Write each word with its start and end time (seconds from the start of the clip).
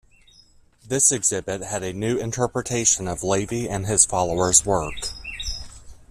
This 0.83 1.11
exhibit 1.11 1.61
had 1.61 1.83
a 1.83 1.93
new 1.93 2.17
interpretation 2.17 3.07
of 3.07 3.21
Lavie 3.21 3.69
and 3.69 3.85
his 3.85 4.03
followers 4.03 4.65
work. 4.65 5.09